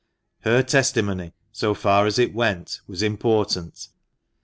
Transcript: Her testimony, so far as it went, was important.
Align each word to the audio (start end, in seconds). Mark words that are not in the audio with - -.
Her 0.39 0.63
testimony, 0.63 1.31
so 1.51 1.75
far 1.75 2.07
as 2.07 2.17
it 2.17 2.33
went, 2.33 2.81
was 2.87 3.03
important. 3.03 3.89